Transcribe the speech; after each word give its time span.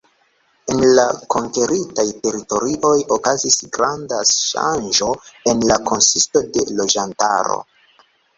En 0.75 0.79
la 0.99 1.03
konkeritaj 1.33 2.05
teritorioj 2.23 2.93
okazis 3.17 3.59
granda 3.77 4.23
ŝanĝo 4.31 5.11
en 5.53 5.63
la 5.73 5.79
konsisto 5.93 6.45
de 6.57 6.67
loĝantaro. 6.83 7.61